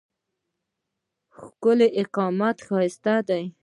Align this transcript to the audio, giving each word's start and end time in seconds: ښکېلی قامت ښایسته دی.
ښکېلی 1.37 1.89
قامت 2.15 2.57
ښایسته 2.67 3.13
دی. 3.27 3.43